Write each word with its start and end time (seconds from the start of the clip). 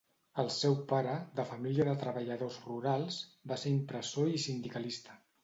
El 0.43 0.47
seu 0.53 0.77
pare, 0.91 1.11
de 1.39 1.45
família 1.49 1.85
de 1.89 1.93
treballadors 2.05 2.57
rurals, 2.71 3.19
va 3.53 3.61
ser 3.67 3.75
impressor 3.77 4.35
i 4.35 4.43
sindicalista. 4.49 5.17